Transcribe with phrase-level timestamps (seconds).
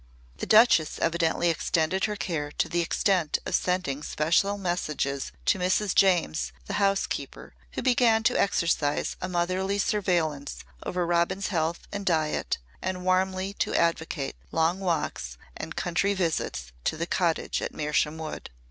[0.37, 5.93] The Duchess evidently extended her care to the extent of sending special messages to Mrs.
[5.93, 12.57] James, the housekeeper, who began to exercise a motherly surveillance over Robin's health and diet
[12.81, 18.49] and warmly to advocate long walks and country visits to the cottage at Mersham Wood.